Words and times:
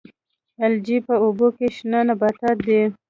الجی 0.65 0.97
په 1.07 1.13
اوبو 1.23 1.47
کې 1.57 1.67
شنه 1.75 1.99
نباتات 2.07 2.57
دي 2.67 2.81